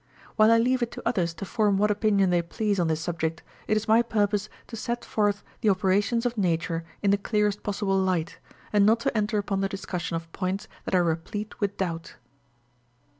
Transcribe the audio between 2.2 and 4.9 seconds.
they please on this subject, it is my purpose to